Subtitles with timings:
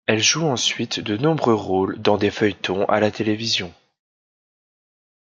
[0.07, 3.71] Elle joue ensuite de nombreux rôles dans des feuilletons à la télévision.